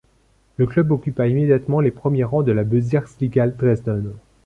[0.57, 4.13] Le club occupa immédiatement les premiers rangs de la Bezirksliga Dresden.